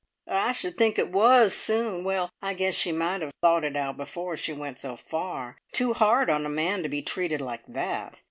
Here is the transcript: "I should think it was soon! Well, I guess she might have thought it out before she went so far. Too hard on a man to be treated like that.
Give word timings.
"I 0.27 0.51
should 0.53 0.77
think 0.79 0.97
it 0.97 1.11
was 1.11 1.53
soon! 1.55 2.03
Well, 2.03 2.31
I 2.41 2.55
guess 2.55 2.73
she 2.73 2.91
might 2.91 3.21
have 3.21 3.31
thought 3.39 3.63
it 3.63 3.75
out 3.77 3.97
before 3.97 4.35
she 4.35 4.51
went 4.51 4.79
so 4.79 4.95
far. 4.95 5.57
Too 5.73 5.93
hard 5.93 6.27
on 6.27 6.43
a 6.43 6.49
man 6.49 6.81
to 6.81 6.89
be 6.89 7.03
treated 7.03 7.39
like 7.39 7.67
that. 7.67 8.19